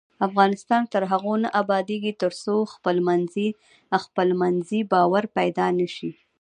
[0.27, 2.55] افغانستان تر هغو نه ابادیږي، ترڅو
[4.03, 6.11] خپلمنځي باور پیدا نشي.